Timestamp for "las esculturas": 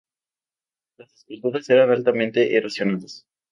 0.97-1.69